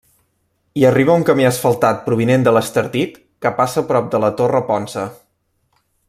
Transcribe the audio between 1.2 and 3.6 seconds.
camí asfaltat provinent de l'Estartit que